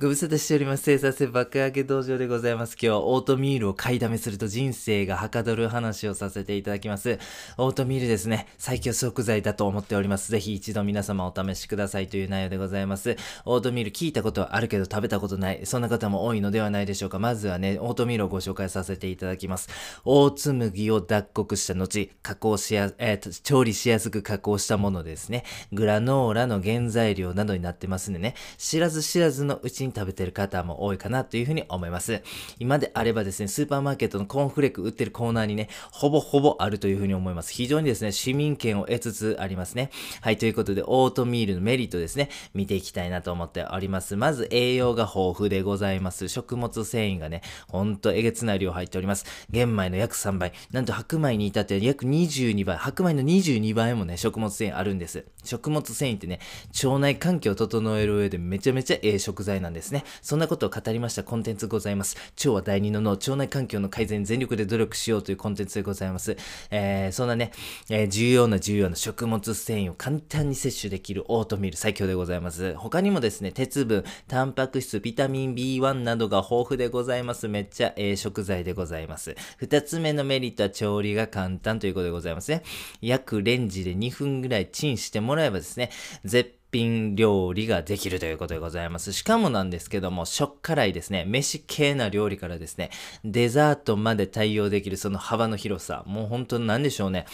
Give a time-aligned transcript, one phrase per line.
[0.00, 0.84] ご無沙汰しております。
[0.84, 2.74] 生産性爆上げ道場でございます。
[2.74, 7.18] 今日はオートミールを買いだめすると人生がはかどる話をさせていただきます。
[7.56, 10.30] オートミールですね、最強食材だと思っております。
[10.30, 13.16] ぜひ一度皆様お試しくださいという内容でございます。
[13.44, 15.66] オートミール聞いたことはあるけど食べたことない。
[15.66, 17.18] そんな方も多いのではないでしょうか。
[17.18, 19.68] まずはね、オートミールをご紹介させていただきます。
[20.04, 25.42] オーツ麦を脱穀した後、加工しや、えー、調理しやすく加工したものですね。
[25.72, 32.22] グラノーラの原材料などになってますんでね、知らず知らずのうちに食べてる方も多いかなというふうに思います。
[32.58, 37.52] 今であればですね、スーパーマーケットのコーンフレーク売ってるコーナーにね、ほぼほぼあるというふうに思います。
[37.52, 39.90] 非常にですね、市民権を得つつありますね。
[40.20, 44.16] はい、ということで、オートミールのメリットですね、見ていきたいなと思っております。
[44.16, 46.28] まず、栄養が豊富でございます。
[46.28, 49.24] 食物繊維がね、ほんとえげつない量入っております。
[49.50, 55.24] 玄米の約3倍、なんと白米に至って約22倍、白米の22倍もね、食物繊維あるんです。
[55.44, 56.40] 食物繊維ってね、
[56.84, 60.04] 腸内環境を整える上でめちゃめちゃええ食材なんですですね。
[60.22, 62.16] そんなことを語りましたコンテンツございます。
[62.38, 66.36] 腸は第二の脳、腸内環境の改善に全力で努力しようというコンテンツでございます。
[66.70, 67.52] えー、そんなね、
[67.88, 72.74] えー、重要な重要な食物繊維を簡単に摂取できるオートミール最強でございます。
[72.74, 77.48] 他にもですね、鉄分、タンパク質、ビタミン B1 などが豊富でございます。
[77.48, 79.36] めっちゃええ食材でございます。
[79.56, 82.62] 二つ目のメリットは調理が簡単ということでございますね。
[83.00, 85.90] 約レンジで2分ぐらいチンしてもらえばですね、
[86.24, 89.12] 絶品料理ができるということでございます。
[89.12, 92.90] しかもなんですけども、しょっ辛いですね、飯系な料理からですね、
[93.24, 97.24] デザートまで対応できるその幅の広さ、もう本当に何でしょうね。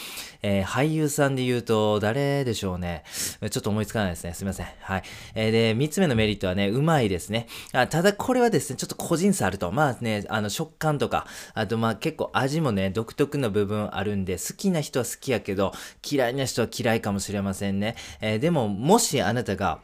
[0.43, 3.03] えー、俳優さんで言うと、誰でしょうね。
[3.51, 4.35] ちょっと思いつかないですね。
[4.35, 4.67] すいません。
[4.81, 5.03] はい。
[5.35, 7.49] えー、で、三つ目のメリットはね、うまいですね。
[7.73, 9.73] あただこれはですね、ちょっと個人差あると。
[9.73, 15.73] まあね、あの、食感とか、あとまあ結構味もね、独特な部分あるんで、好きな人は好きやけど、
[16.09, 17.97] 嫌いな人は嫌いかもしれませんね。
[18.21, 19.81] えー、でも、もしあなたが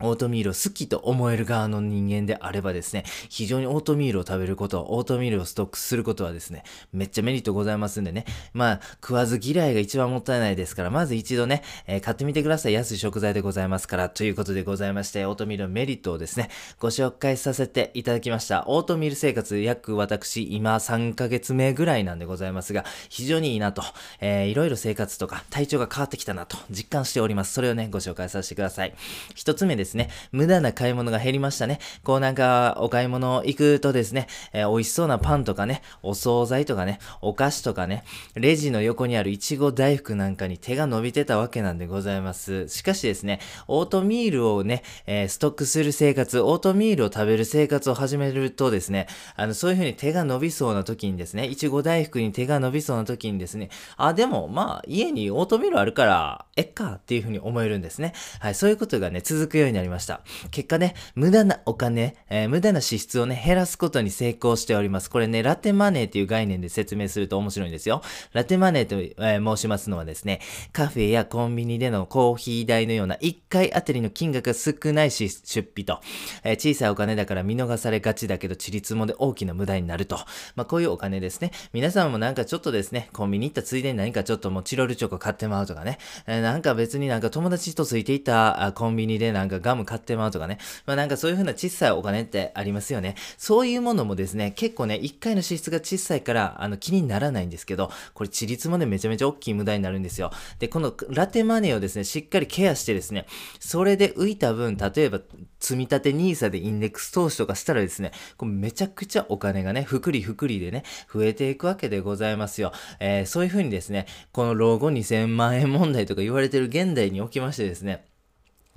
[0.00, 8.26] オートミールを好きと思える側の人間であればですね、非常にオートミールを食べること、オートミールをストックすることはですね、めっちゃメリットございますんでね。
[8.52, 12.74] まあ、食わず嫌いが一番もったいないですから、まず一度ね、えー、買ってみてください。
[12.74, 18.64] 安い食材でございますから、ということでございまして、オートミールのメリットをですね、ご紹介させていただきました。
[18.66, 23.82] オートミール生活、約私、今3ヶ月目ぐらいなんでございますが、非常にいいなと、
[24.20, 27.54] えー、いろいろ生活とか体調が変わってきたなと実感しております。
[27.54, 28.94] それをね、ご紹介させてください。
[29.34, 31.78] 一つ目ですですね、無駄な買い物が減りましたね。
[32.02, 38.04] こうなんか、お買い物行くとですね、えー、美味しそうなパンとかね、お惣菜とかね、お菓子とかね、
[38.34, 42.68] レジの横にあるいちご大福なんかに手が伸びてたわけなんでございます。
[42.68, 58.12] しかしですね、オートミールをね、えー、ストックする生活、オートミールを食べる生活を始めるとですね、あの、そういう風に手が伸びそうな時にですね、いちご大福に手が伸びそうな時にですね、あ、でも、まあ、家にオートミールあるから、えっかっていう風に思えるんですね。
[58.40, 60.22] はい、そういうことがね、続くようになりました。
[60.50, 65.10] 結果ね、無駄なお金、えー、無駄な支出をね、減らすことに成功しております。
[65.10, 68.02] これね、ラテマネーっていう概念で説明すると面白いんですよ。
[68.32, 70.40] ラテマネーと、えー、申しますのはですね、
[70.72, 76.00] カフェやコンビニでのコーヒー代のような1回あたりの金額が少ないし出費と、
[76.44, 80.16] えー、小さいお金だから見逃されがちだけど、ちりつもで大きな無駄になると。
[80.54, 81.50] まあ、こういうお金ですね。
[81.72, 93.16] 皆さんもなんかちょっとですね、コンビニ行ったついでに何かちょっともうチロルチョコ買ってまうとかね、えー、なんか別になんか友達とついていたコンビニでなんかガム買ってまうとかね、まあなんかそういう風な小さいお金ってありますよね。
[93.36, 100.30] そういうものもですね、結構ね、1回の支出が小さいから、あの気にならないんですけど、これ地立もね、めちゃめちゃ大きい無駄になるんですよ。
[100.58, 103.26] で、このラテマネーをですね、しっかりケアしてですね、
[103.58, 105.20] それで浮いた分、例えば、
[105.58, 112.72] 積立 NISA でインデックス投資とかしたらですね、これめちゃくちゃお金がね、ふくりふくりでね、増えていくわけでございますよ。
[113.00, 118.04] えー、そういう風にですね、この老後2000万円問題とか言われてる現代におきましてですね、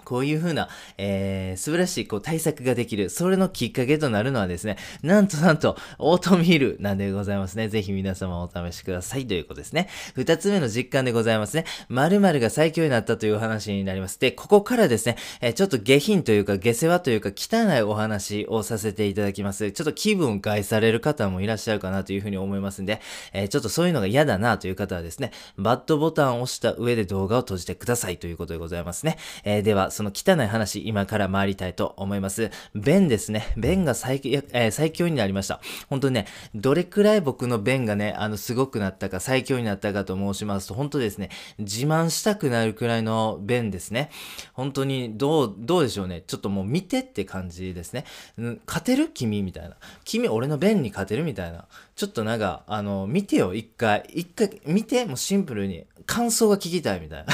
[0.09, 3.11] こういう風な、えー、素晴らしいこう対策ができる。
[3.11, 7.69] それのきっかけとなるのはですね、なんとなんと、オートミールなんでございますね。
[7.69, 9.87] ぜひ皆様お試しくださいということですね。
[10.15, 11.65] 二つ目の実感でございますね。
[11.89, 14.19] 〇〇が最強になったという話になります。
[14.19, 19.71] で、ここからですね、えー、ちょっと下品というか下世話というか汚いお話をさせていただきます。
[19.71, 22.99] ちょっと気分を害される方もいらっしゃるかなというふうに思いますんで、
[23.31, 29.17] えー、ちょっとそういうのが嫌だなという方はですね、バッドボタンを押した上で動画を閉じてくださいということでございますね。
[29.43, 32.51] えー、では、その汚い話、今から参りたいと思います。
[32.73, 33.53] 弁ですね。
[33.57, 35.59] 弁が最,、えー、最強になりました。
[35.89, 36.25] 本当にね、
[36.55, 44.09] どれくらい僕の弁がね、あの、すごくなったか、最強になったかと申しますと、本当ですね、自慢したくなるくらいの弁ですね。
[44.53, 46.23] 本当に、どう、どうでしょうね。
[46.25, 48.05] ちょっともう見てって感じですね。
[48.39, 49.75] ん勝てる君みたいな。
[50.05, 51.65] 君、俺の弁に勝てるみたいな。
[51.97, 54.09] ちょっとなんか、あの、見てよ、一回。
[54.13, 55.83] 一回、見て、もうシンプルに。
[56.05, 57.33] 感想が聞きたいみたいな。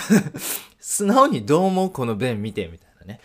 [0.88, 3.20] 素直にどうもこの弁見てみたいなね。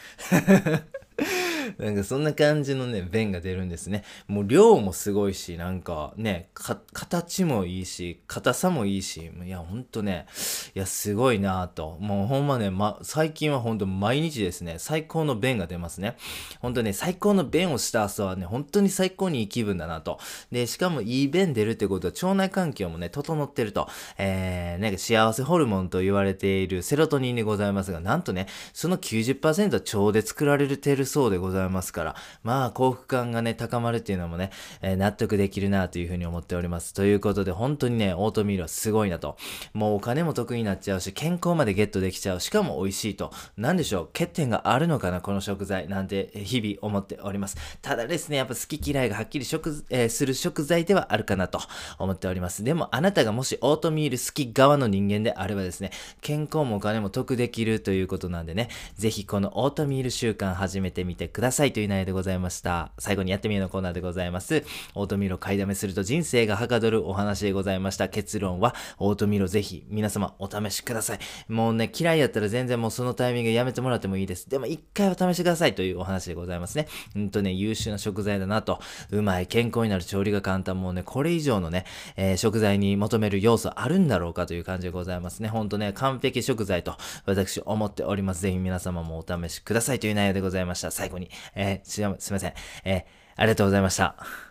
[1.80, 4.04] なんかそんな感じのね、便が出るんですね。
[4.28, 10.26] もう量もすごいし、なんかね、か形もいいし、硬さもいいし、いや、ほんとね、
[10.74, 11.96] いや、すごいなぁと。
[11.98, 16.16] もうほんまね、ま、最近はほんと毎日ですね、最高の便が出ますね。
[16.60, 20.18] ほんとね、最高の便をした朝はね、本当に最高にいい気分だなと。
[20.52, 23.88] で、しかもいい便出るってことは腸内環境もね、整ってると。
[24.18, 34.50] えー、なんか幸せホルモンと言われているセロトニンでございますが、なんとね、その90%は腸で作られてるそうでございますいますから、まあ幸福感がね、高まるっていうのもね、
[34.82, 36.92] えー、納得できるなというふうに思っております。
[36.92, 39.36] ということで、本当にね、オートミールはすごいなと。
[39.72, 42.40] もうお金も得になっちゃうし、健康までゲットできちゃう。
[42.40, 43.32] しかも美味しいと。
[43.56, 45.88] なんでしょう、欠点があるのかな、この食材。
[45.88, 47.56] なんて日々思っております。
[47.82, 51.60] ただですね、やっぱ好き嫌いがはっきり食、えー、する食材ではあるかなと
[51.98, 52.64] 思っております。
[52.64, 55.90] でもあなたがもしオートミール好き側の人間であればですね、
[56.20, 62.92] 健康もお金も得できるということなんでね、ぜひこのオートミール習慣始めてみてくださいださいという内容でございました。
[62.98, 64.64] 最後にやってみようのコーナーでございます。
[64.94, 68.08] オートミールを買いだめすると人生がはかどるお話でございました。
[68.08, 71.18] 結論は、オートミールをぜひ皆様お試しください。
[71.48, 74.48] もうね、嫌いやったら全然もうそのタイミングやめてもらってもいいです。
[74.48, 76.86] でも一回は試してくださいというお話でございますね。
[77.16, 78.80] うんとね、優秀な食材だなと、
[79.10, 81.84] うまい、健康になる調理が簡単、もうね、これ以上のね、
[82.16, 85.48] えー、食材に求める要素あるんだろうかという感じでございますね。
[85.48, 86.96] ほんとね、完璧食材と
[87.26, 88.42] 私思っております。
[88.42, 90.90] ぜひ皆様もお試しくださいという内容でございました。
[90.90, 92.54] 最後に、えー、すいません。
[92.84, 93.02] えー、
[93.36, 94.49] ありがとうございました。